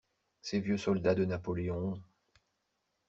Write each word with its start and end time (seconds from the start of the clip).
Ces 0.41 0.59
vieux 0.59 0.79
soldats 0.79 1.13
de 1.13 1.25
Napoléon! 1.25 2.01